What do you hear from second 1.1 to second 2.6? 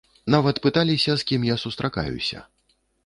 з кім я сустракаюся.